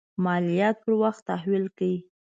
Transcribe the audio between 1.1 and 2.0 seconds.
تحویل کړي.